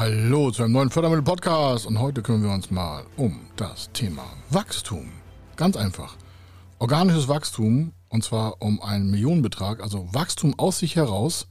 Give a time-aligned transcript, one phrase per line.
[0.00, 5.12] Hallo zu einem neuen Fördermittel-Podcast und heute kümmern wir uns mal um das Thema Wachstum.
[5.56, 6.16] Ganz einfach.
[6.78, 11.48] Organisches Wachstum und zwar um einen Millionenbetrag, also Wachstum aus sich heraus,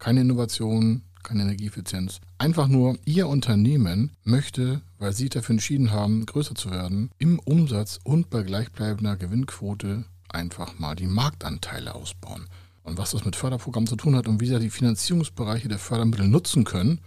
[0.00, 2.18] keine Innovation, keine Energieeffizienz.
[2.38, 8.00] Einfach nur, Ihr Unternehmen möchte, weil Sie dafür entschieden haben, größer zu werden, im Umsatz
[8.02, 12.48] und bei gleichbleibender Gewinnquote einfach mal die Marktanteile ausbauen.
[12.82, 16.26] Und was das mit Förderprogrammen zu tun hat und wie Sie die Finanzierungsbereiche der Fördermittel
[16.26, 17.00] nutzen können,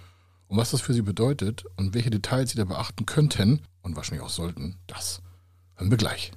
[0.50, 4.26] und was das für Sie bedeutet und welche Details Sie da beachten könnten und wahrscheinlich
[4.26, 5.22] auch sollten, das
[5.76, 6.32] hören wir gleich.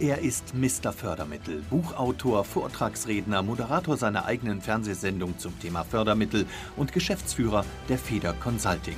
[0.00, 0.92] Er ist Mr.
[0.92, 6.44] Fördermittel, Buchautor, Vortragsredner, Moderator seiner eigenen Fernsehsendung zum Thema Fördermittel
[6.76, 8.96] und Geschäftsführer der Feder Consulting.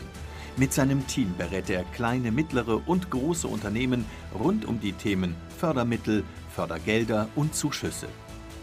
[0.56, 6.24] Mit seinem Team berät er kleine, mittlere und große Unternehmen rund um die Themen Fördermittel,
[6.48, 8.08] Fördergelder und Zuschüsse.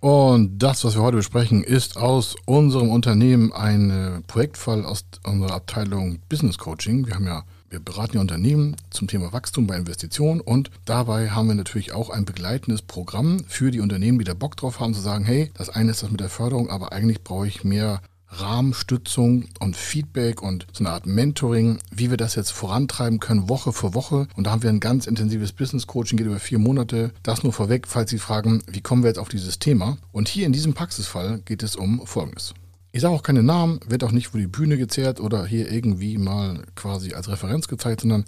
[0.00, 6.18] Und das, was wir heute besprechen, ist aus unserem Unternehmen ein Projektfall aus unserer Abteilung
[6.28, 7.06] Business Coaching.
[7.06, 11.48] Wir haben ja wir beraten ja Unternehmen zum Thema Wachstum bei Investitionen und dabei haben
[11.48, 15.00] wir natürlich auch ein begleitendes Programm für die Unternehmen, die da Bock drauf haben, zu
[15.00, 19.46] sagen, hey, das eine ist das mit der Förderung, aber eigentlich brauche ich mehr Rahmenstützung
[19.60, 23.94] und Feedback und so eine Art Mentoring, wie wir das jetzt vorantreiben können, Woche für
[23.94, 24.26] Woche.
[24.36, 27.12] Und da haben wir ein ganz intensives Business Coaching, geht über vier Monate.
[27.22, 29.98] Das nur vorweg, falls Sie fragen, wie kommen wir jetzt auf dieses Thema?
[30.12, 32.54] Und hier in diesem Praxisfall geht es um Folgendes.
[32.92, 36.16] Ich sage auch keine Namen, wird auch nicht vor die Bühne gezerrt oder hier irgendwie
[36.16, 38.24] mal quasi als Referenz gezeigt, sondern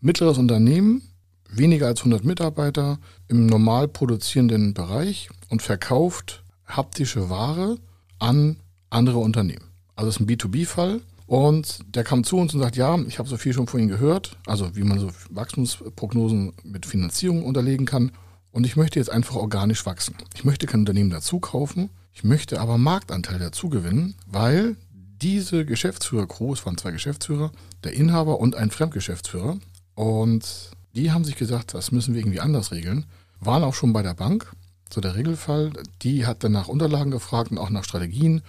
[0.00, 1.02] mittleres Unternehmen,
[1.48, 7.76] weniger als 100 Mitarbeiter im normal produzierenden Bereich und verkauft haptische Ware
[8.18, 8.56] an
[8.92, 9.64] andere Unternehmen.
[9.96, 11.00] Also es ist ein B2B-Fall.
[11.26, 13.88] Und der kam zu uns und sagt, ja, ich habe so viel schon von Ihnen
[13.88, 18.12] gehört, also wie man so Wachstumsprognosen mit Finanzierung unterlegen kann.
[18.50, 20.14] Und ich möchte jetzt einfach organisch wachsen.
[20.34, 26.52] Ich möchte kein Unternehmen dazu kaufen, ich möchte aber Marktanteil dazu gewinnen, weil diese Geschäftsführer-Crew,
[26.52, 27.50] es waren zwei Geschäftsführer,
[27.82, 29.56] der Inhaber und ein Fremdgeschäftsführer,
[29.94, 33.06] und die haben sich gesagt, das müssen wir irgendwie anders regeln,
[33.40, 34.52] waren auch schon bei der Bank,
[34.92, 38.42] so der Regelfall, die hat dann nach Unterlagen gefragt und auch nach Strategien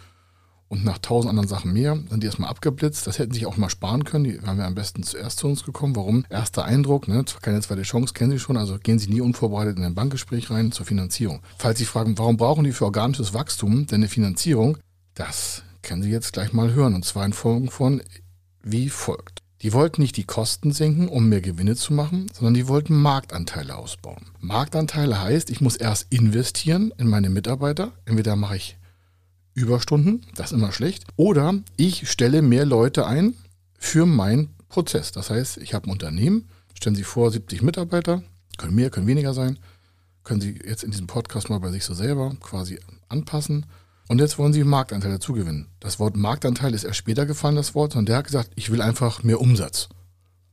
[0.69, 3.06] und nach tausend anderen Sachen mehr sind die erstmal abgeblitzt.
[3.06, 4.24] Das hätten sie auch mal sparen können.
[4.24, 5.96] Die wären wir am besten zuerst zu uns gekommen.
[5.96, 6.25] Warum?
[6.29, 7.24] Erster Eindruck, ne?
[7.41, 8.57] keine zweite Chance, kennen Sie schon.
[8.57, 11.41] Also gehen Sie nie unvorbereitet in ein Bankgespräch rein zur Finanzierung.
[11.57, 14.78] Falls Sie fragen, warum brauchen die für organisches Wachstum denn eine Finanzierung?
[15.13, 16.95] Das können Sie jetzt gleich mal hören.
[16.95, 18.01] Und zwar in Folgen von
[18.63, 19.44] wie folgt.
[19.62, 23.78] Die wollten nicht die Kosten senken, um mehr Gewinne zu machen, sondern die wollten Marktanteile
[23.78, 24.25] ausbauen.
[24.41, 27.94] Marktanteile heißt, ich muss erst investieren in meine Mitarbeiter.
[28.03, 28.78] Entweder mache ich
[29.53, 31.05] Überstunden, das ist immer schlecht.
[31.15, 33.35] Oder ich stelle mehr Leute ein
[33.77, 35.11] für meinen Prozess.
[35.11, 38.23] Das heißt, ich habe ein Unternehmen, stellen Sie vor, 70 Mitarbeiter,
[38.57, 39.59] können mehr, können weniger sein,
[40.23, 43.65] können Sie jetzt in diesem Podcast mal bei sich so selber quasi anpassen.
[44.07, 45.67] Und jetzt wollen Sie Marktanteil dazugewinnen.
[45.79, 48.81] Das Wort Marktanteil ist erst später gefallen, das Wort, und der hat gesagt, ich will
[48.81, 49.89] einfach mehr Umsatz.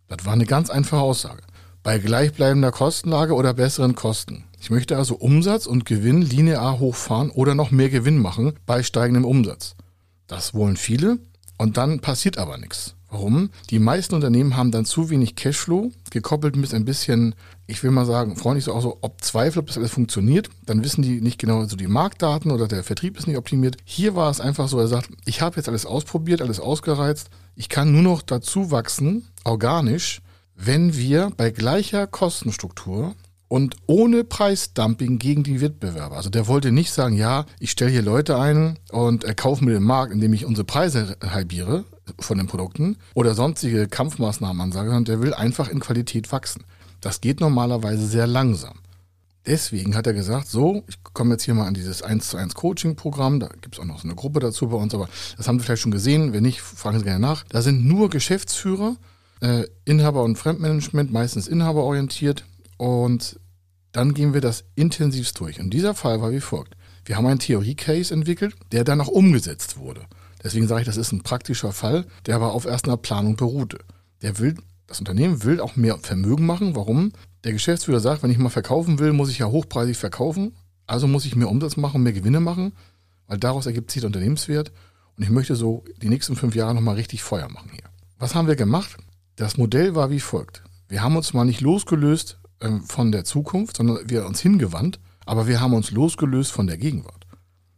[0.08, 1.42] Das war eine ganz einfache Aussage.
[1.82, 4.44] Bei gleichbleibender Kostenlage oder besseren Kosten.
[4.62, 9.24] Ich möchte also Umsatz und Gewinn linear hochfahren oder noch mehr Gewinn machen bei steigendem
[9.24, 9.74] Umsatz.
[10.26, 11.18] Das wollen viele
[11.56, 12.94] und dann passiert aber nichts.
[13.08, 13.48] Warum?
[13.70, 17.34] Die meisten Unternehmen haben dann zu wenig Cashflow, gekoppelt mit ein bisschen,
[17.66, 20.50] ich will mal sagen, freundlich so auch so, ob Zweifel, ob das alles funktioniert.
[20.66, 23.78] Dann wissen die nicht genau so die Marktdaten oder der Vertrieb ist nicht optimiert.
[23.84, 27.30] Hier war es einfach so, er sagt, ich habe jetzt alles ausprobiert, alles ausgereizt.
[27.56, 30.20] Ich kann nur noch dazu wachsen, organisch,
[30.54, 33.14] wenn wir bei gleicher Kostenstruktur
[33.50, 36.16] und ohne Preisdumping gegen die Wettbewerber.
[36.16, 39.82] Also der wollte nicht sagen, ja, ich stelle hier Leute ein und erkaufe mir den
[39.82, 41.84] Markt, indem ich unsere Preise halbiere
[42.20, 46.62] von den Produkten oder sonstige Kampfmaßnahmen ansage, sondern der will einfach in Qualität wachsen.
[47.00, 48.74] Das geht normalerweise sehr langsam.
[49.44, 52.54] Deswegen hat er gesagt, so, ich komme jetzt hier mal an dieses 1 zu 1
[52.54, 55.58] Coaching-Programm, da gibt es auch noch so eine Gruppe dazu bei uns, aber das haben
[55.58, 57.44] Sie vielleicht schon gesehen, wenn nicht, fragen Sie gerne nach.
[57.48, 58.94] Da sind nur Geschäftsführer,
[59.40, 62.44] äh, Inhaber und Fremdmanagement, meistens inhaberorientiert,
[62.80, 63.38] und
[63.92, 65.60] dann gehen wir das intensivst durch.
[65.60, 66.78] Und dieser Fall war wie folgt.
[67.04, 70.06] Wir haben einen Theorie-Case entwickelt, der dann auch umgesetzt wurde.
[70.42, 73.80] Deswegen sage ich, das ist ein praktischer Fall, der aber auf erst einer Planung beruhte.
[74.22, 74.56] Der will,
[74.86, 76.74] das Unternehmen will auch mehr Vermögen machen.
[76.74, 77.12] Warum?
[77.44, 80.56] Der Geschäftsführer sagt, wenn ich mal verkaufen will, muss ich ja hochpreisig verkaufen.
[80.86, 82.72] Also muss ich mehr Umsatz machen, mehr Gewinne machen,
[83.26, 84.72] weil daraus ergibt sich der Unternehmenswert.
[85.18, 87.90] Und ich möchte so die nächsten fünf Jahre nochmal richtig Feuer machen hier.
[88.18, 88.96] Was haben wir gemacht?
[89.36, 90.62] Das Modell war wie folgt.
[90.88, 92.39] Wir haben uns mal nicht losgelöst
[92.86, 97.26] von der Zukunft, sondern wir uns hingewandt, aber wir haben uns losgelöst von der Gegenwart.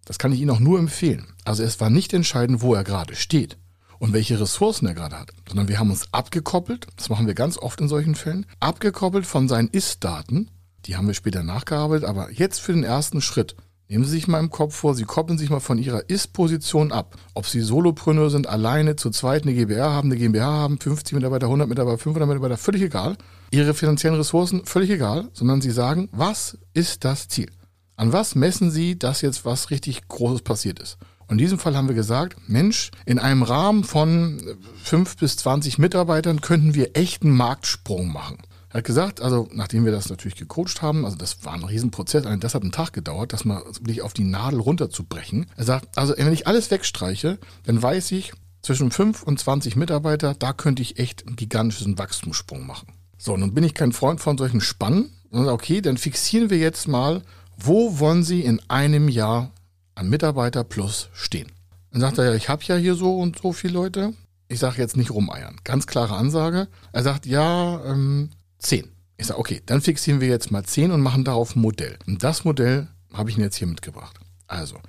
[0.04, 1.26] Das kann ich Ihnen auch nur empfehlen.
[1.44, 3.58] Also es war nicht entscheidend, wo er gerade steht
[3.98, 7.56] und welche Ressourcen er gerade hat, sondern wir haben uns abgekoppelt, das machen wir ganz
[7.56, 10.50] oft in solchen Fällen, abgekoppelt von seinen Ist-Daten,
[10.86, 13.54] die haben wir später nachgearbeitet, aber jetzt für den ersten Schritt
[13.92, 17.14] Nehmen Sie sich mal im Kopf vor, Sie koppeln sich mal von Ihrer Ist-Position ab.
[17.34, 21.44] Ob Sie Solopreneur sind, alleine, zu zweit eine GBR haben, eine GmbH haben, 50 Mitarbeiter,
[21.44, 23.18] 100 Mitarbeiter, 500 Mitarbeiter, völlig egal.
[23.50, 27.50] Ihre finanziellen Ressourcen, völlig egal, sondern Sie sagen, was ist das Ziel?
[27.94, 30.96] An was messen Sie, dass jetzt was richtig Großes passiert ist?
[31.26, 34.40] Und in diesem Fall haben wir gesagt, Mensch, in einem Rahmen von
[34.84, 38.38] 5 bis 20 Mitarbeitern könnten wir echten Marktsprung machen.
[38.72, 42.24] Er hat gesagt, also nachdem wir das natürlich gecoacht haben, also das war ein Riesenprozess,
[42.40, 45.46] das hat einen Tag gedauert, das mal wirklich auf die Nadel runterzubrechen.
[45.56, 48.32] Er sagt, also wenn ich alles wegstreiche, dann weiß ich,
[48.62, 52.88] zwischen 5 und 20 Mitarbeiter, da könnte ich echt einen gigantischen Wachstumssprung machen.
[53.18, 56.88] So, nun bin ich kein Freund von solchen Spannen, sondern okay, dann fixieren wir jetzt
[56.88, 57.22] mal,
[57.58, 59.50] wo wollen Sie in einem Jahr
[59.94, 61.52] an Mitarbeiter plus stehen?
[61.90, 64.14] Dann sagt er, ja, ich habe ja hier so und so viele Leute.
[64.48, 65.56] Ich sage jetzt nicht rumeiern.
[65.64, 66.68] Ganz klare Ansage.
[66.92, 68.30] Er sagt, ja, ähm,
[68.62, 68.90] 10.
[69.16, 71.98] Ich sage, okay, dann fixieren wir jetzt mal 10 und machen darauf ein Modell.
[72.06, 74.18] Und das Modell habe ich Ihnen jetzt hier mitgebracht.
[74.46, 74.80] Also,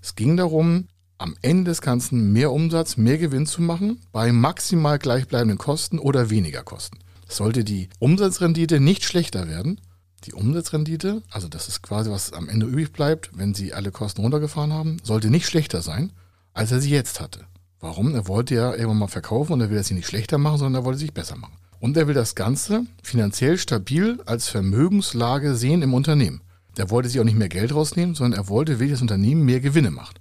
[0.00, 0.88] es ging darum,
[1.18, 6.30] am Ende des Ganzen mehr Umsatz, mehr Gewinn zu machen, bei maximal gleichbleibenden Kosten oder
[6.30, 6.98] weniger Kosten.
[7.28, 9.80] Sollte die Umsatzrendite nicht schlechter werden,
[10.24, 14.20] die Umsatzrendite, also das ist quasi, was am Ende übrig bleibt, wenn Sie alle Kosten
[14.20, 16.12] runtergefahren haben, sollte nicht schlechter sein,
[16.52, 17.46] als er sie jetzt hatte.
[17.80, 18.14] Warum?
[18.14, 20.84] Er wollte ja irgendwann mal verkaufen und er will hier nicht schlechter machen, sondern er
[20.84, 21.56] wollte sich besser machen.
[21.82, 26.40] Und er will das Ganze finanziell stabil als Vermögenslage sehen im Unternehmen.
[26.76, 29.90] Der wollte sich auch nicht mehr Geld rausnehmen, sondern er wollte, das Unternehmen mehr Gewinne
[29.90, 30.20] macht.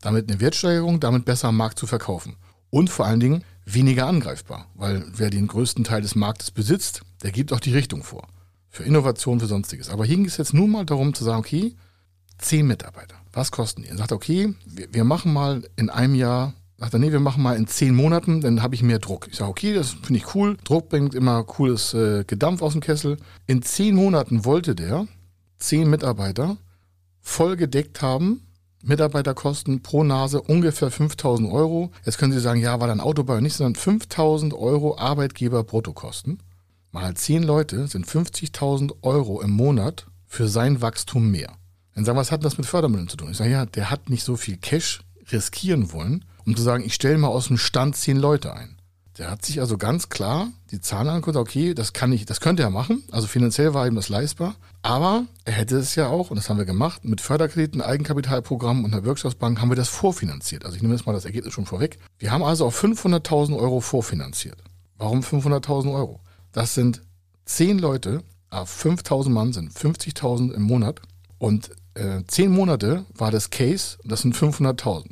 [0.00, 2.36] Damit eine Wertsteigerung, damit besser am Markt zu verkaufen.
[2.70, 7.32] Und vor allen Dingen weniger angreifbar, weil wer den größten Teil des Marktes besitzt, der
[7.32, 8.26] gibt auch die Richtung vor.
[8.70, 9.90] Für Innovation, für Sonstiges.
[9.90, 11.76] Aber hier ging es jetzt nur mal darum zu sagen, okay,
[12.38, 13.88] zehn Mitarbeiter, was kosten die?
[13.88, 17.42] Er sagt, okay, wir, wir machen mal in einem Jahr Sagt er, nee, wir machen
[17.42, 19.28] mal in zehn Monaten, dann habe ich mehr Druck.
[19.30, 20.56] Ich sage, okay, das finde ich cool.
[20.64, 23.16] Druck bringt immer cooles äh, Gedampf aus dem Kessel.
[23.46, 25.06] In zehn Monaten wollte der
[25.58, 26.56] zehn Mitarbeiter
[27.20, 28.42] voll gedeckt haben.
[28.82, 31.90] Mitarbeiterkosten pro Nase ungefähr 5000 Euro.
[32.04, 36.38] Jetzt können Sie sagen, ja, war dann Auto nicht, sondern 5000 Euro Arbeitgeber-Bruttokosten.
[36.90, 41.56] Mal zehn Leute sind 50.000 Euro im Monat für sein Wachstum mehr.
[41.94, 43.30] Dann sagen, was hat das mit Fördermitteln zu tun?
[43.30, 46.94] Ich sage, ja, der hat nicht so viel Cash riskieren wollen, um zu sagen, ich
[46.94, 48.76] stelle mal aus dem Stand zehn Leute ein.
[49.18, 52.64] Der hat sich also ganz klar die Zahlen angeguckt, okay, das kann ich, das könnte
[52.64, 53.04] er machen.
[53.12, 54.56] Also finanziell war ihm das leistbar.
[54.82, 58.92] Aber er hätte es ja auch, und das haben wir gemacht, mit Förderkrediten, Eigenkapitalprogrammen und
[58.92, 60.64] einer Wirtschaftsbank haben wir das vorfinanziert.
[60.64, 61.98] Also ich nehme jetzt mal das Ergebnis schon vorweg.
[62.18, 64.58] Wir haben also auf 500.000 Euro vorfinanziert.
[64.98, 66.20] Warum 500.000 Euro?
[66.50, 67.02] Das sind
[67.44, 71.00] zehn Leute, 5.000 Mann sind 50.000 im Monat.
[71.38, 75.06] Und äh, zehn Monate war das Case, das sind 500.000.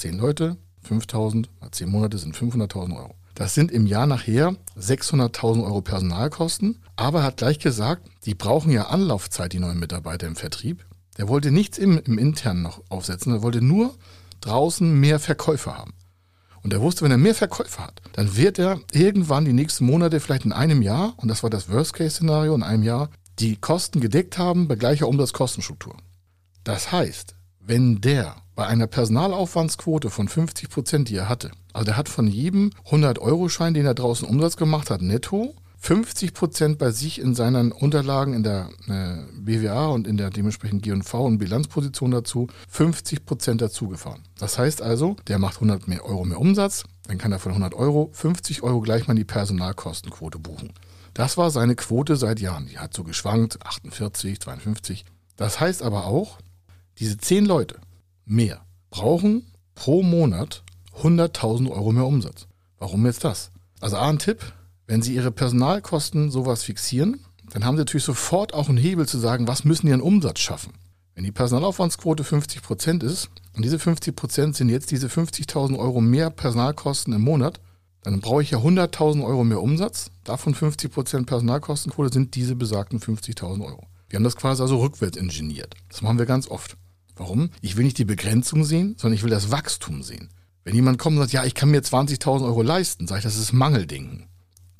[0.00, 3.14] 10 Leute, 5000, 10 Monate sind 500.000 Euro.
[3.34, 6.82] Das sind im Jahr nachher 600.000 Euro Personalkosten.
[6.96, 10.84] Aber er hat gleich gesagt, die brauchen ja Anlaufzeit, die neuen Mitarbeiter im Vertrieb.
[11.18, 13.94] Der wollte nichts im, im Internen noch aufsetzen, er wollte nur
[14.40, 15.92] draußen mehr Verkäufer haben.
[16.62, 20.20] Und er wusste, wenn er mehr Verkäufer hat, dann wird er irgendwann die nächsten Monate,
[20.20, 24.38] vielleicht in einem Jahr, und das war das Worst-Case-Szenario, in einem Jahr, die Kosten gedeckt
[24.38, 25.96] haben bei gleicher Umsatzkostenstruktur.
[26.64, 27.34] Das heißt,
[27.70, 32.26] wenn der bei einer Personalaufwandsquote von 50 Prozent, die er hatte, also der hat von
[32.26, 37.70] jedem 100-Euro-Schein, den er draußen Umsatz gemacht hat, netto 50 Prozent bei sich in seinen
[37.70, 43.60] Unterlagen in der äh, BWA und in der dementsprechend G&V und Bilanzposition dazu 50 Prozent
[43.62, 44.24] dazugefahren.
[44.36, 47.72] Das heißt also, der macht 100 mehr Euro mehr Umsatz, dann kann er von 100
[47.74, 50.72] Euro 50 Euro gleich mal die Personalkostenquote buchen.
[51.14, 52.66] Das war seine Quote seit Jahren.
[52.66, 55.04] Die hat so geschwankt, 48, 52.
[55.36, 56.38] Das heißt aber auch,
[57.00, 57.80] diese 10 Leute,
[58.26, 60.62] mehr brauchen pro Monat
[61.02, 62.46] 100.000 Euro mehr Umsatz.
[62.78, 63.50] Warum jetzt das?
[63.80, 64.52] Also A, ein Tipp,
[64.86, 67.20] wenn Sie Ihre Personalkosten sowas fixieren,
[67.52, 70.40] dann haben Sie natürlich sofort auch einen Hebel zu sagen, was müssen die an Umsatz
[70.40, 70.74] schaffen.
[71.14, 76.00] Wenn die Personalaufwandsquote 50 Prozent ist und diese 50 Prozent sind jetzt diese 50.000 Euro
[76.00, 77.60] mehr Personalkosten im Monat,
[78.02, 80.10] dann brauche ich ja 100.000 Euro mehr Umsatz.
[80.24, 83.86] Davon 50 Prozent Personalkostenquote sind diese besagten 50.000 Euro.
[84.08, 85.74] Wir haben das quasi also rückwärts ingeniert.
[85.88, 86.76] Das machen wir ganz oft.
[87.20, 87.50] Warum?
[87.60, 90.30] Ich will nicht die Begrenzung sehen, sondern ich will das Wachstum sehen.
[90.64, 93.36] Wenn jemand kommt und sagt, ja, ich kann mir 20.000 Euro leisten, sage ich, das
[93.36, 94.26] ist Mangeldenken.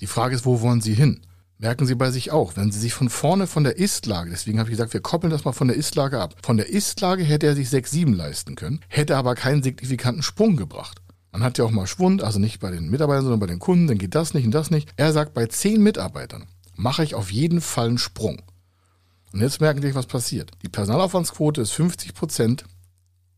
[0.00, 1.20] Die Frage ist, wo wollen Sie hin?
[1.58, 4.70] merken Sie bei sich auch, wenn Sie sich von vorne von der Ist-Lage, deswegen habe
[4.70, 6.34] ich gesagt, wir koppeln das mal von der Ist-Lage ab.
[6.42, 10.56] Von der Ist-Lage hätte er sich 6, 7 leisten können, hätte aber keinen signifikanten Sprung
[10.56, 11.02] gebracht.
[11.32, 13.86] Man hat ja auch mal Schwund, also nicht bei den Mitarbeitern, sondern bei den Kunden,
[13.86, 14.88] dann geht das nicht und das nicht.
[14.96, 18.40] Er sagt, bei 10 Mitarbeitern mache ich auf jeden Fall einen Sprung.
[19.32, 20.50] Und jetzt merken Sie, was passiert.
[20.62, 22.64] Die Personalaufwandsquote ist 50 Prozent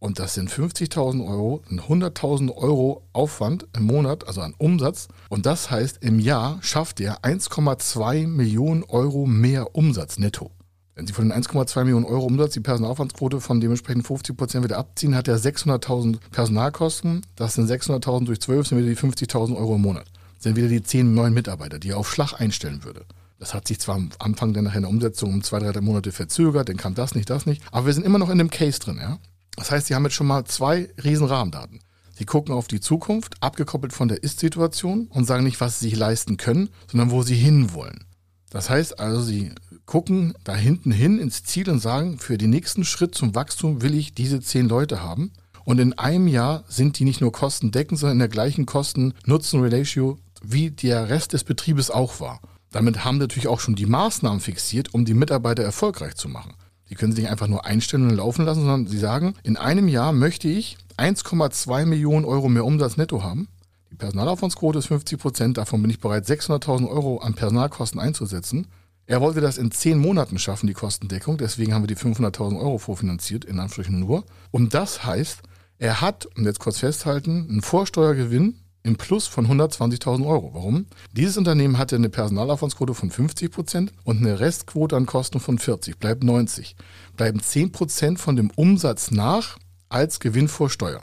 [0.02, 5.06] und das sind 50.000 Euro, 100.000 Euro Aufwand im Monat, also an Umsatz.
[5.28, 10.50] Und das heißt, im Jahr schafft er 1,2 Millionen Euro mehr Umsatz netto.
[10.96, 14.78] Wenn Sie von den 1,2 Millionen Euro Umsatz die Personalaufwandsquote von dementsprechend 50 Prozent wieder
[14.78, 17.24] abziehen, hat er 600.000 Personalkosten.
[17.36, 20.06] Das sind 600.000 durch 12, sind wieder die 50.000 Euro im Monat.
[20.34, 23.04] Das sind wieder die 10 neuen Mitarbeiter, die er auf Schlag einstellen würde.
[23.42, 26.12] Das hat sich zwar am Anfang dann nachher in der Umsetzung um zwei, drei Monate
[26.12, 27.60] verzögert, dann kam das nicht, das nicht.
[27.72, 29.18] Aber wir sind immer noch in dem Case drin, ja.
[29.56, 31.80] Das heißt, Sie haben jetzt schon mal zwei riesen Rahmendaten.
[32.12, 35.98] Sie gucken auf die Zukunft, abgekoppelt von der Ist-Situation und sagen nicht, was Sie sich
[35.98, 38.04] leisten können, sondern wo Sie hinwollen.
[38.48, 39.50] Das heißt also, Sie
[39.86, 43.96] gucken da hinten hin ins Ziel und sagen, für den nächsten Schritt zum Wachstum will
[43.96, 45.32] ich diese zehn Leute haben.
[45.64, 50.70] Und in einem Jahr sind die nicht nur kostendeckend, sondern in der gleichen Kosten-Nutzen-Ratio, wie
[50.70, 52.40] der Rest des Betriebes auch war.
[52.72, 56.54] Damit haben natürlich auch schon die Maßnahmen fixiert, um die Mitarbeiter erfolgreich zu machen.
[56.88, 59.88] Die können sich nicht einfach nur einstellen und laufen lassen, sondern sie sagen, in einem
[59.88, 63.48] Jahr möchte ich 1,2 Millionen Euro mehr Umsatz netto haben.
[63.90, 68.66] Die Personalaufwandsquote ist 50 Prozent, davon bin ich bereit, 600.000 Euro an Personalkosten einzusetzen.
[69.06, 72.78] Er wollte das in zehn Monaten schaffen, die Kostendeckung, deswegen haben wir die 500.000 Euro
[72.78, 74.24] vorfinanziert, in Anführungsstrichen nur.
[74.50, 75.42] Und das heißt,
[75.78, 80.50] er hat, und jetzt kurz festhalten, einen Vorsteuergewinn im Plus von 120.000 Euro.
[80.54, 80.86] Warum?
[81.12, 85.98] Dieses Unternehmen hatte eine Personalaufwandsquote von 50 Prozent und eine Restquote an Kosten von 40,
[85.98, 86.76] bleibt 90.
[87.16, 89.58] Bleiben 10 Prozent von dem Umsatz nach
[89.88, 91.02] als Gewinn vor Steuer.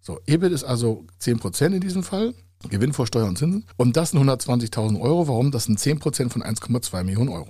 [0.00, 2.34] So, EBIT ist also 10 Prozent in diesem Fall,
[2.68, 3.66] Gewinn vor Steuer und Zinsen.
[3.76, 5.28] Und das sind 120.000 Euro.
[5.28, 5.50] Warum?
[5.50, 7.48] Das sind 10 Prozent von 1,2 Millionen Euro.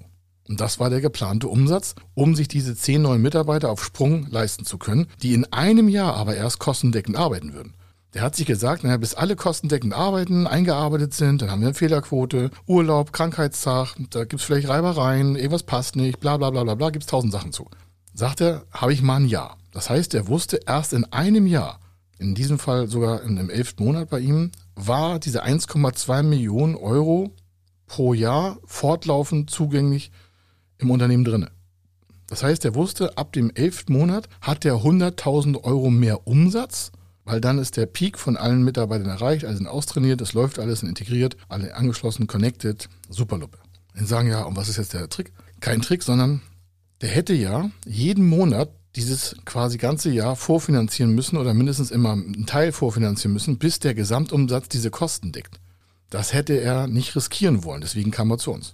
[0.49, 4.65] Und das war der geplante Umsatz, um sich diese 10 neuen Mitarbeiter auf Sprung leisten
[4.65, 7.75] zu können, die in einem Jahr aber erst kostendeckend arbeiten würden.
[8.13, 11.75] Der hat sich gesagt, naja, bis alle kostendeckend arbeiten, eingearbeitet sind, dann haben wir eine
[11.75, 16.91] Fehlerquote, Urlaub, Krankheitstag, da gibt's vielleicht Reibereien, irgendwas passt nicht, bla bla bla bla bla,
[16.91, 17.69] gibt's tausend Sachen zu.
[18.13, 19.59] Sagt er, habe ich mal ein Jahr.
[19.71, 21.79] Das heißt, er wusste erst in einem Jahr,
[22.19, 27.33] in diesem Fall sogar in dem elften Monat bei ihm, war diese 1,2 Millionen Euro
[27.87, 30.11] pro Jahr fortlaufend zugänglich
[30.79, 31.53] im Unternehmen drinne.
[32.27, 36.91] Das heißt, er wusste, ab dem elften Monat hat er 100.000 Euro mehr Umsatz
[37.31, 40.81] weil dann ist der Peak von allen Mitarbeitern erreicht, alle sind austrainiert, es läuft alles,
[40.81, 43.59] sind integriert, alle angeschlossen, connected, super Luppe.
[43.95, 45.33] Dann sagen ja, und was ist jetzt der Trick?
[45.61, 46.41] Kein Trick, sondern
[47.01, 52.47] der hätte ja jeden Monat dieses quasi ganze Jahr vorfinanzieren müssen oder mindestens immer einen
[52.47, 55.61] Teil vorfinanzieren müssen, bis der Gesamtumsatz diese Kosten deckt.
[56.11, 58.73] Das hätte er nicht riskieren wollen, deswegen kam er zu uns.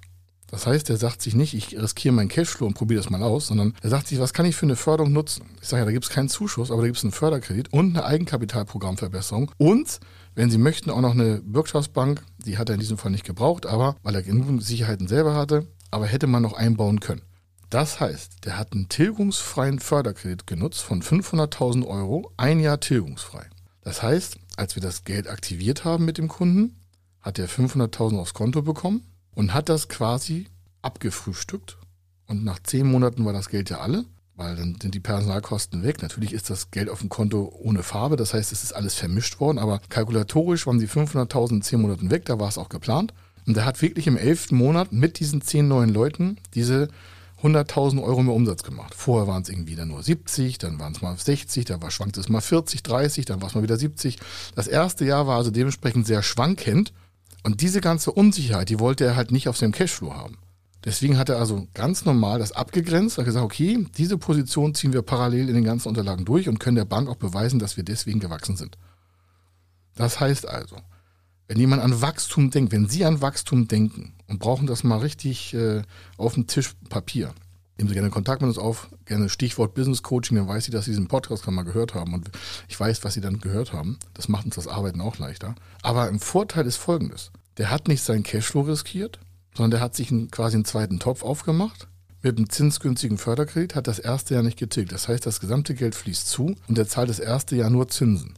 [0.48, 3.48] Das heißt, er sagt sich nicht, ich riskiere meinen Cashflow und probiere das mal aus,
[3.48, 5.44] sondern er sagt sich, was kann ich für eine Förderung nutzen?
[5.60, 7.96] Ich sage ja, da gibt es keinen Zuschuss, aber da gibt es einen Förderkredit und
[7.96, 9.98] eine Eigenkapitalprogrammverbesserung und
[10.34, 13.66] wenn Sie möchten, auch noch eine Bürgschaftsbank, die hat er in diesem Fall nicht gebraucht,
[13.66, 17.22] aber weil er genug Sicherheiten selber hatte, aber hätte man noch einbauen können.
[17.70, 23.46] Das heißt, der hat einen tilgungsfreien Förderkredit genutzt von 500.000 Euro, ein Jahr tilgungsfrei.
[23.80, 26.76] Das heißt, als wir das Geld aktiviert haben mit dem Kunden,
[27.20, 29.02] hat er 500.000 aufs Konto bekommen
[29.36, 30.48] und hat das quasi
[30.82, 31.78] abgefrühstückt.
[32.26, 36.02] Und nach zehn Monaten war das Geld ja alle, weil dann sind die Personalkosten weg.
[36.02, 39.38] Natürlich ist das Geld auf dem Konto ohne Farbe, das heißt, es ist alles vermischt
[39.38, 43.14] worden, aber kalkulatorisch waren die 500.000 in zehn Monaten weg, da war es auch geplant.
[43.46, 46.88] Und er hat wirklich im elften Monat mit diesen zehn neuen Leuten diese
[47.42, 48.94] 100.000 Euro mehr Umsatz gemacht.
[48.94, 52.18] Vorher waren es irgendwie dann nur 70, dann waren es mal 60, dann war, schwankte
[52.18, 54.18] es mal 40, 30, dann war es mal wieder 70.
[54.56, 56.92] Das erste Jahr war also dementsprechend sehr schwankend
[57.42, 60.38] und diese ganze Unsicherheit, die wollte er halt nicht auf seinem Cashflow haben.
[60.84, 65.02] Deswegen hat er also ganz normal das abgegrenzt, hat gesagt, okay, diese Position ziehen wir
[65.02, 68.20] parallel in den ganzen Unterlagen durch und können der Bank auch beweisen, dass wir deswegen
[68.20, 68.78] gewachsen sind.
[69.96, 70.76] Das heißt also,
[71.48, 75.54] wenn jemand an Wachstum denkt, wenn Sie an Wachstum denken und brauchen das mal richtig
[75.54, 75.82] äh,
[76.16, 77.34] auf dem Tisch Papier,
[77.76, 80.86] Nehmen Sie gerne Kontakt mit uns auf, gerne Stichwort Business Coaching, dann weiß ich, dass
[80.86, 82.30] Sie diesen Podcast schon mal gehört haben und
[82.68, 83.98] ich weiß, was Sie dann gehört haben.
[84.14, 85.54] Das macht uns das Arbeiten auch leichter.
[85.82, 87.32] Aber ein Vorteil ist folgendes.
[87.58, 89.18] Der hat nicht seinen Cashflow riskiert,
[89.54, 91.88] sondern der hat sich einen, quasi einen zweiten Topf aufgemacht.
[92.22, 94.92] Mit einem zinsgünstigen Förderkredit hat das erste Jahr nicht getilgt.
[94.92, 98.34] Das heißt, das gesamte Geld fließt zu und er zahlt das erste Jahr nur Zinsen.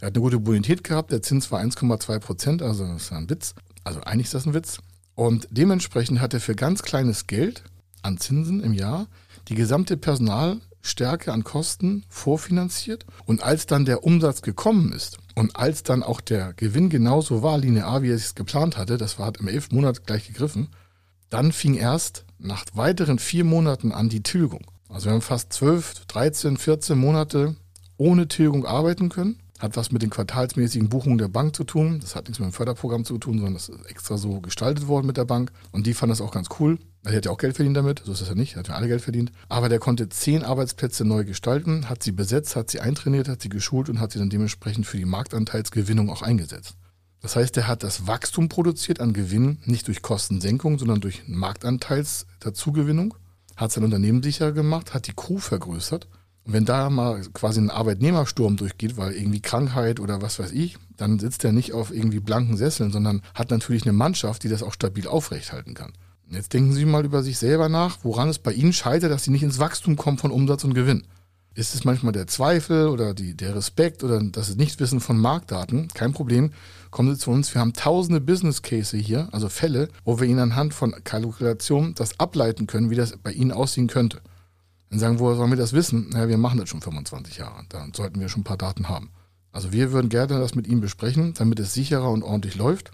[0.00, 3.28] Er hat eine gute Bonität gehabt, der Zins war 1,2 Prozent, also das ist ein
[3.28, 3.54] Witz.
[3.82, 4.78] Also eigentlich ist das ein Witz.
[5.14, 7.64] Und dementsprechend hat er für ganz kleines Geld
[8.06, 9.08] an Zinsen im Jahr
[9.48, 13.04] die gesamte Personalstärke an Kosten vorfinanziert.
[13.26, 17.58] Und als dann der Umsatz gekommen ist und als dann auch der Gewinn genauso war,
[17.58, 20.68] linear, wie er es geplant hatte, das war hat im elften Monat gleich gegriffen,
[21.28, 24.64] Dann fing erst nach weiteren vier Monaten an die Tilgung.
[24.88, 27.56] Also wir haben fast 12, 13, 14 Monate
[27.96, 29.40] ohne Tilgung arbeiten können.
[29.58, 32.00] Hat was mit den quartalsmäßigen Buchungen der Bank zu tun.
[32.00, 35.06] Das hat nichts mit dem Förderprogramm zu tun, sondern das ist extra so gestaltet worden
[35.06, 35.50] mit der Bank.
[35.72, 36.78] Und die fand das auch ganz cool.
[37.04, 38.74] Er hat ja auch Geld verdient damit, so ist es ja nicht, er hat ja
[38.74, 39.30] alle Geld verdient.
[39.48, 43.48] Aber der konnte zehn Arbeitsplätze neu gestalten, hat sie besetzt, hat sie eintrainiert, hat sie
[43.48, 46.74] geschult und hat sie dann dementsprechend für die Marktanteilsgewinnung auch eingesetzt.
[47.22, 52.26] Das heißt, er hat das Wachstum produziert an Gewinn nicht durch Kostensenkung, sondern durch Marktanteils
[52.40, 53.14] Dazugewinnung,
[53.56, 56.08] hat sein Unternehmen sicher gemacht, hat die Crew vergrößert
[56.46, 60.76] und wenn da mal quasi ein Arbeitnehmersturm durchgeht, weil irgendwie Krankheit oder was weiß ich,
[60.96, 64.62] dann sitzt er nicht auf irgendwie blanken Sesseln, sondern hat natürlich eine Mannschaft, die das
[64.62, 65.92] auch stabil aufrechthalten kann.
[66.30, 69.30] Jetzt denken Sie mal über sich selber nach, woran es bei Ihnen scheitert, dass Sie
[69.32, 71.04] nicht ins Wachstum kommen von Umsatz und Gewinn.
[71.54, 75.88] Ist es manchmal der Zweifel oder die, der Respekt oder das Nichtwissen von Marktdaten?
[75.94, 76.52] Kein Problem.
[76.90, 77.52] Kommen Sie zu uns.
[77.54, 82.20] Wir haben tausende Business Cases hier, also Fälle, wo wir Ihnen anhand von Kalkulation das
[82.20, 84.20] ableiten können, wie das bei Ihnen aussehen könnte.
[84.96, 86.08] Dann sagen, woher sollen wir das wissen?
[86.08, 87.64] Naja, wir machen das schon 25 Jahre.
[87.68, 89.10] Da sollten wir schon ein paar Daten haben.
[89.52, 92.92] Also wir würden gerne das mit ihm besprechen, damit es sicherer und ordentlich läuft.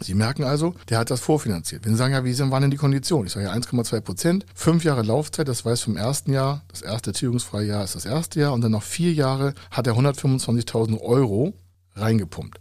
[0.00, 1.86] Sie merken also, der hat das vorfinanziert.
[1.86, 3.28] Wenn Sie sagen, ja, wie sind, waren denn die Konditionen?
[3.28, 7.12] Ich sage ja 1,2 Prozent, fünf Jahre Laufzeit, das weiß vom ersten Jahr, das erste
[7.12, 11.54] tilgungsfreie Jahr ist das erste Jahr und dann noch vier Jahre hat er 125.000 Euro
[11.94, 12.60] reingepumpt.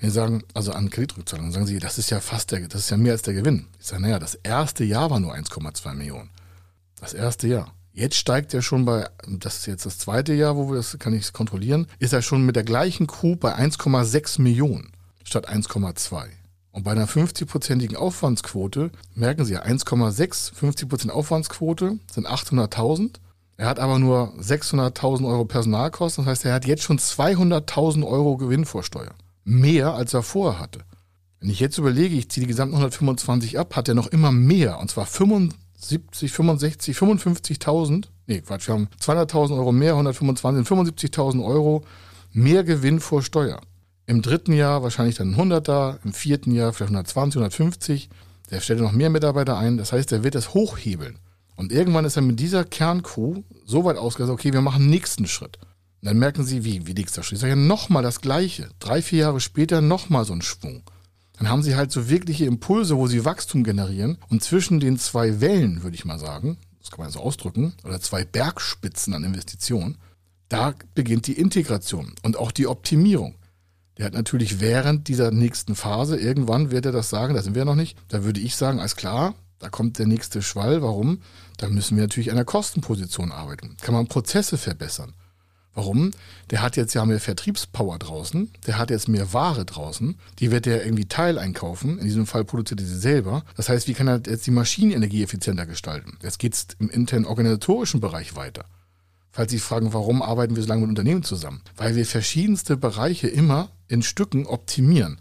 [0.00, 2.96] Sie sagen, also an Kreditrückzahlung, sagen Sie, das ist ja fast der, das ist ja
[2.96, 3.66] mehr als der Gewinn.
[3.80, 6.30] Ich sage, naja, das erste Jahr war nur 1,2 Millionen.
[7.00, 7.74] Das erste Jahr.
[7.98, 11.12] Jetzt steigt er schon bei, das ist jetzt das zweite Jahr, wo wir das kann
[11.12, 14.92] ich kontrollieren, ist er schon mit der gleichen Crew bei 1,6 Millionen
[15.24, 16.26] statt 1,2.
[16.70, 23.14] Und bei einer 50-prozentigen Aufwandsquote, merken Sie ja, 1,6, 50% Aufwandsquote sind 800.000.
[23.56, 26.24] Er hat aber nur 600.000 Euro Personalkosten.
[26.24, 29.16] Das heißt, er hat jetzt schon 200.000 Euro Gewinn vor Steuer.
[29.42, 30.84] Mehr, als er vorher hatte.
[31.40, 34.78] Wenn ich jetzt überlege, ich ziehe die gesamten 125 ab, hat er noch immer mehr.
[34.78, 41.44] Und zwar 75 70, 65, 55.000, nee, Quatsch, wir haben 200.000 Euro mehr, 125, 75.000
[41.44, 41.84] Euro
[42.32, 43.60] mehr Gewinn vor Steuer.
[44.06, 48.08] Im dritten Jahr wahrscheinlich dann 100er, im vierten Jahr vielleicht 120, 150.
[48.50, 49.76] Der stellt noch mehr Mitarbeiter ein.
[49.76, 51.18] Das heißt, er wird das hochhebeln.
[51.56, 55.58] Und irgendwann ist er mit dieser Kerncrew so weit ausgegangen, okay, wir machen nächsten Schritt.
[56.00, 57.36] Und dann merken sie, wie, wie nächster Schritt.
[57.36, 58.70] Ich sage ja nochmal das Gleiche.
[58.78, 60.82] Drei, vier Jahre später nochmal so ein Schwung
[61.38, 64.18] dann haben sie halt so wirkliche Impulse, wo sie Wachstum generieren.
[64.28, 68.00] Und zwischen den zwei Wellen, würde ich mal sagen, das kann man so ausdrücken, oder
[68.00, 69.98] zwei Bergspitzen an Investitionen,
[70.48, 73.34] da beginnt die Integration und auch die Optimierung.
[73.98, 77.64] Der hat natürlich während dieser nächsten Phase, irgendwann wird er das sagen, da sind wir
[77.64, 80.82] noch nicht, da würde ich sagen, alles klar, da kommt der nächste Schwall.
[80.82, 81.20] Warum?
[81.56, 83.76] Da müssen wir natürlich an der Kostenposition arbeiten.
[83.80, 85.14] Kann man Prozesse verbessern?
[85.78, 86.10] Warum?
[86.50, 90.66] Der hat jetzt ja mehr Vertriebspower draußen, der hat jetzt mehr Ware draußen, die wird
[90.66, 93.44] er irgendwie Teil einkaufen, in diesem Fall produziert er sie selber.
[93.56, 96.18] Das heißt, wie kann er jetzt die Maschinen energieeffizienter gestalten?
[96.20, 98.64] Jetzt geht es im internen organisatorischen Bereich weiter.
[99.30, 101.62] Falls Sie fragen, warum arbeiten wir so lange mit Unternehmen zusammen?
[101.76, 105.20] Weil wir verschiedenste Bereiche immer in Stücken optimieren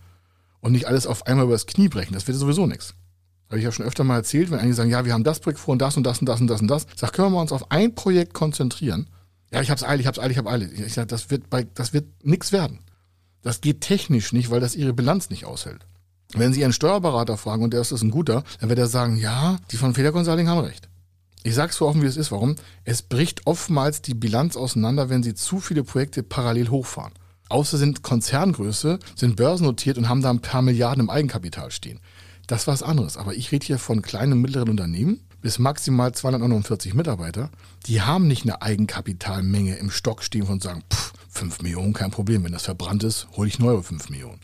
[0.59, 2.15] und nicht alles auf einmal übers Knie brechen.
[2.15, 2.95] Das wird sowieso nichts.
[3.49, 5.59] Habe ich ja schon öfter mal erzählt, wenn einige sagen, ja, wir haben das Projekt
[5.59, 6.87] vor und das und das und das und das und das.
[6.95, 9.05] Sag, können wir uns auf ein Projekt konzentrieren
[9.51, 10.79] ja, ich hab's eilig, ich hab's eilig, ich hab eilig.
[10.79, 12.79] Ich sag, das wird bei, das wird nix werden.
[13.41, 15.85] Das geht technisch nicht, weil das ihre Bilanz nicht aushält.
[16.33, 19.57] Wenn Sie Ihren Steuerberater fragen und der ist ein guter, dann wird er sagen, ja,
[19.71, 20.89] die von Feder Consulting haben recht.
[21.43, 22.31] Ich sag's so offen, wie es ist.
[22.31, 22.55] Warum?
[22.83, 27.13] Es bricht oftmals die Bilanz auseinander, wenn Sie zu viele Projekte parallel hochfahren.
[27.47, 32.01] Außer sind Konzerngröße, sind börsennotiert und haben da ein paar Milliarden im Eigenkapital stehen.
[32.47, 33.15] Das ist was anderes.
[33.15, 37.49] Aber ich rede hier von kleinen und mittleren Unternehmen, bis maximal 249 Mitarbeiter,
[37.85, 42.43] die haben nicht eine Eigenkapitalmenge im Stock stehen und sagen, pff, 5 Millionen, kein Problem,
[42.43, 44.39] wenn das verbrannt ist, hole ich neue 5 Millionen.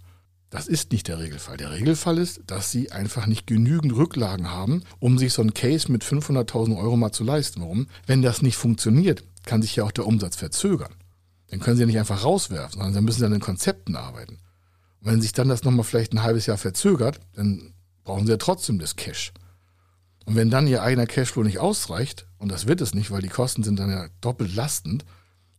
[0.53, 1.57] Das ist nicht der Regelfall.
[1.57, 5.91] Der Regelfall ist, dass sie einfach nicht genügend Rücklagen haben, um sich so ein Case
[5.91, 7.61] mit 500.000 Euro mal zu leisten.
[7.61, 7.87] Warum?
[8.05, 10.93] Wenn das nicht funktioniert, kann sich ja auch der Umsatz verzögern.
[11.47, 14.37] Dann können sie ja nicht einfach rauswerfen, sondern dann müssen sie an den Konzepten arbeiten.
[15.01, 18.37] Und wenn sich dann das nochmal vielleicht ein halbes Jahr verzögert, dann brauchen sie ja
[18.37, 19.33] trotzdem das Cash.
[20.25, 23.29] Und wenn dann ihr eigener Cashflow nicht ausreicht, und das wird es nicht, weil die
[23.29, 25.05] Kosten sind dann ja doppelt lastend,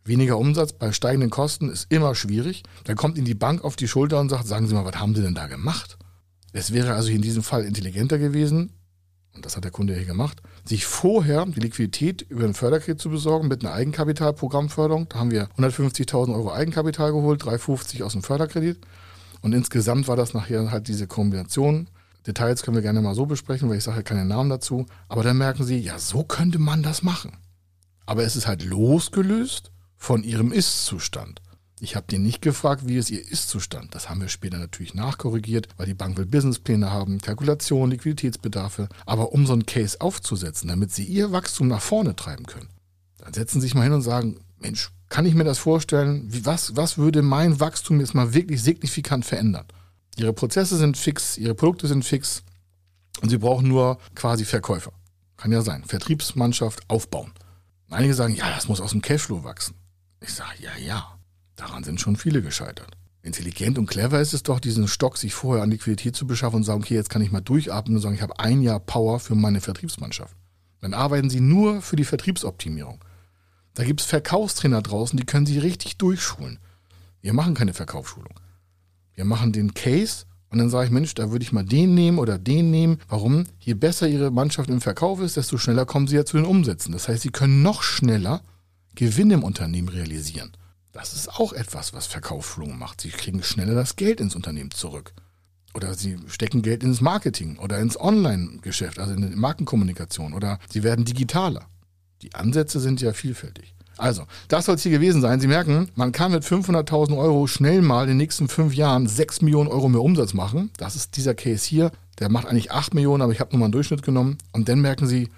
[0.04, 3.88] weniger Umsatz bei steigenden Kosten ist immer schwierig, dann kommt Ihnen die Bank auf die
[3.88, 5.98] Schulter und sagt, sagen Sie mal, was haben Sie denn da gemacht?
[6.52, 8.72] Es wäre also in diesem Fall intelligenter gewesen,
[9.34, 13.10] und das hat der Kunde hier gemacht, sich vorher die Liquidität über einen Förderkredit zu
[13.10, 15.08] besorgen mit einer Eigenkapitalprogrammförderung.
[15.08, 18.78] Da haben wir 150.000 Euro Eigenkapital geholt, 350 aus dem Förderkredit.
[19.40, 21.88] Und insgesamt war das nachher halt diese Kombination
[22.26, 24.86] Details können wir gerne mal so besprechen, weil ich sage keine Namen dazu.
[25.08, 27.36] Aber dann merken Sie, ja, so könnte man das machen.
[28.06, 31.40] Aber es ist halt losgelöst von Ihrem Ist-Zustand.
[31.80, 33.94] Ich habe den nicht gefragt, wie ist Ihr Ist-Zustand.
[33.94, 38.88] Das haben wir später natürlich nachkorrigiert, weil die Bank will Businesspläne haben, Kalkulationen, Liquiditätsbedarfe.
[39.04, 42.68] Aber um so einen Case aufzusetzen, damit Sie Ihr Wachstum nach vorne treiben können,
[43.18, 46.24] dann setzen Sie sich mal hin und sagen, Mensch, kann ich mir das vorstellen?
[46.32, 49.66] Wie, was, was würde mein Wachstum jetzt mal wirklich signifikant verändern?
[50.18, 52.42] Ihre Prozesse sind fix, Ihre Produkte sind fix
[53.20, 54.92] und Sie brauchen nur quasi Verkäufer.
[55.36, 55.84] Kann ja sein.
[55.84, 57.32] Vertriebsmannschaft aufbauen.
[57.90, 59.74] Einige sagen, ja, das muss aus dem Cashflow wachsen.
[60.20, 61.18] Ich sage, ja, ja.
[61.56, 62.96] Daran sind schon viele gescheitert.
[63.22, 66.64] Intelligent und clever ist es doch, diesen Stock sich vorher an Liquidität zu beschaffen und
[66.64, 69.34] sagen, okay, jetzt kann ich mal durchatmen und sagen, ich habe ein Jahr Power für
[69.34, 70.36] meine Vertriebsmannschaft.
[70.80, 73.02] Dann arbeiten Sie nur für die Vertriebsoptimierung.
[73.72, 76.58] Da gibt es Verkaufstrainer draußen, die können Sie richtig durchschulen.
[77.22, 78.34] Wir machen keine Verkaufsschulung.
[79.14, 82.18] Wir machen den Case und dann sage ich, Mensch, da würde ich mal den nehmen
[82.18, 82.98] oder den nehmen.
[83.08, 83.44] Warum?
[83.58, 86.92] Je besser Ihre Mannschaft im Verkauf ist, desto schneller kommen Sie ja zu den Umsätzen.
[86.92, 88.42] Das heißt, Sie können noch schneller
[88.94, 90.52] Gewinn im Unternehmen realisieren.
[90.92, 93.00] Das ist auch etwas, was Verkaufsschulung macht.
[93.00, 95.12] Sie kriegen schneller das Geld ins Unternehmen zurück.
[95.74, 100.32] Oder sie stecken Geld ins Marketing oder ins Online-Geschäft, also in die Markenkommunikation.
[100.32, 101.66] Oder sie werden digitaler.
[102.22, 103.74] Die Ansätze sind ja vielfältig.
[103.96, 105.40] Also, das soll es hier gewesen sein.
[105.40, 109.42] Sie merken, man kann mit 500.000 Euro schnell mal in den nächsten fünf Jahren 6
[109.42, 110.70] Millionen Euro mehr Umsatz machen.
[110.76, 111.90] Das ist dieser Case hier.
[112.18, 114.38] Der macht eigentlich 8 Millionen, aber ich habe nur mal einen Durchschnitt genommen.
[114.52, 115.28] Und dann merken Sie,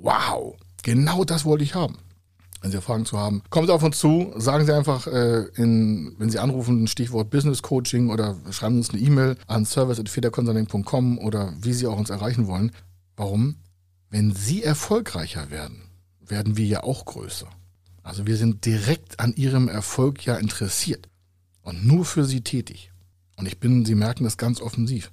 [0.00, 1.96] wow, genau das wollte ich haben.
[2.60, 6.14] Wenn Sie Fragen zu haben, kommen Sie auf uns zu, sagen Sie einfach, äh, in,
[6.18, 11.52] wenn Sie anrufen, ein Stichwort Business Coaching oder schreiben uns eine E-Mail an service.federconsulting.com oder
[11.60, 12.70] wie Sie auch uns erreichen wollen.
[13.16, 13.56] Warum?
[14.10, 15.82] Wenn Sie erfolgreicher werden,
[16.20, 17.48] werden wir ja auch größer.
[18.02, 21.08] Also wir sind direkt an Ihrem Erfolg ja interessiert
[21.62, 22.90] und nur für Sie tätig.
[23.36, 25.10] Und ich bin, Sie merken das ganz offensiv.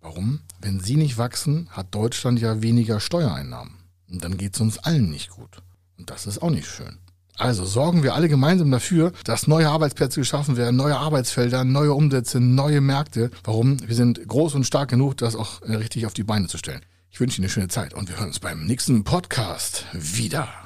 [0.00, 0.40] Warum?
[0.60, 3.74] Wenn Sie nicht wachsen, hat Deutschland ja weniger Steuereinnahmen.
[4.08, 5.62] Und dann geht es uns allen nicht gut.
[5.98, 6.98] Und das ist auch nicht schön.
[7.38, 12.40] Also sorgen wir alle gemeinsam dafür, dass neue Arbeitsplätze geschaffen werden, neue Arbeitsfelder, neue Umsätze,
[12.40, 13.30] neue Märkte.
[13.44, 13.76] Warum?
[13.86, 16.80] Wir sind groß und stark genug, das auch äh, richtig auf die Beine zu stellen.
[17.10, 20.65] Ich wünsche Ihnen eine schöne Zeit und wir hören uns beim nächsten Podcast wieder.